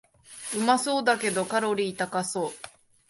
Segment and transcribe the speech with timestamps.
[0.57, 2.51] うまそうだけどカロリー高そう